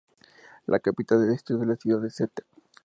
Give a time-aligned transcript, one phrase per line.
[0.65, 2.41] La capital del distrito es la ciudad de St.